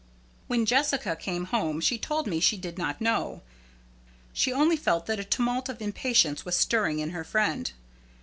[0.47, 3.43] When Jessica came home she told me she did not know.
[4.33, 7.71] She only felt that a tumult of impatience was stirring in her friend.